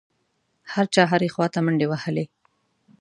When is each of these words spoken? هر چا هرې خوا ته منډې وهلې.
هر 0.73 0.85
چا 0.93 1.03
هرې 1.11 1.29
خوا 1.33 1.47
ته 1.53 1.59
منډې 1.65 1.85
وهلې. 1.89 2.25